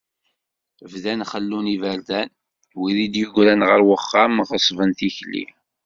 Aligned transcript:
Bdan 0.91 1.21
xellun 1.31 1.65
iberdan, 1.75 2.29
wid 2.79 2.97
i 3.05 3.07
d-yegran, 3.13 3.61
ɣer 3.69 3.79
wexxam 3.87 4.33
ɣeṣben 4.49 4.91
tikli. 4.97 5.45